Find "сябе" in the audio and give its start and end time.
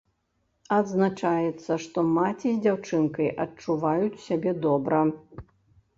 4.29-4.51